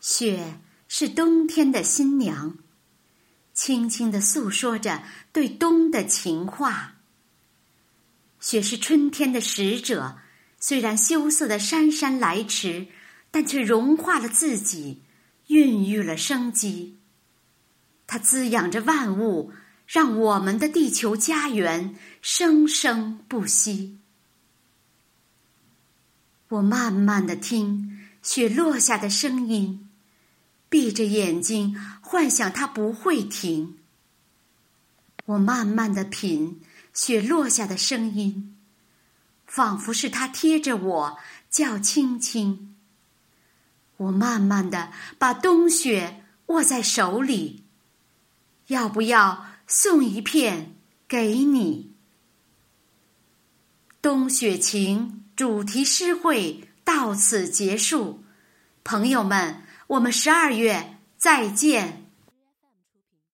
[0.00, 0.58] 雪
[0.88, 2.56] 是冬天的新娘，
[3.52, 6.96] 轻轻的诉说着对冬的情话。
[8.40, 10.16] 雪是春天的使者，
[10.58, 12.86] 虽然羞涩的姗姗来迟，
[13.30, 15.02] 但却融化了自己，
[15.48, 16.98] 孕育了生机。
[18.06, 19.52] 它滋养着万物，
[19.86, 23.98] 让我们的地球家园生生不息。
[26.48, 29.89] 我慢慢的听雪落下的声音，
[30.70, 33.76] 闭着眼睛幻想它不会停。
[35.26, 36.62] 我慢慢的品
[36.94, 38.56] 雪落下的声音，
[39.46, 41.18] 仿佛是它贴着我
[41.50, 42.74] 叫青青。
[43.98, 47.64] 我慢慢的把冬雪握在手里，
[48.68, 50.76] 要不要送一片
[51.06, 51.92] 给你？
[54.00, 55.18] 冬雪情。
[55.36, 58.22] 主题诗会到此结束，
[58.84, 61.99] 朋友们，我们十二月再见。